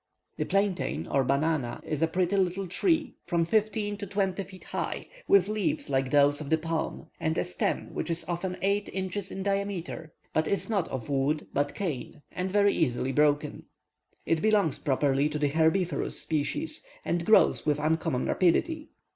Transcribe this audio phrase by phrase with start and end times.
[0.37, 5.09] The plantain, or banana, is a pretty little tree, from fifteen to twenty feet high,
[5.27, 9.29] with leaves like those of the palm, and a stem which is often eight inches
[9.29, 13.67] in diameter, but is not of wood, but cane, and very easily broken.
[14.25, 18.89] It belongs properly to the herbiferous species, and grows with uncommon rapidity.